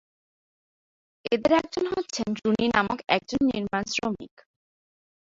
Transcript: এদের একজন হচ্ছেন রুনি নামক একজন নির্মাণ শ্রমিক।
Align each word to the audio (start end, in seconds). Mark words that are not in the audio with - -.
এদের 1.25 1.51
একজন 1.61 1.85
হচ্ছেন 1.93 2.27
রুনি 2.39 2.65
নামক 2.75 2.99
একজন 3.09 3.41
নির্মাণ 3.51 3.83
শ্রমিক। 3.93 4.33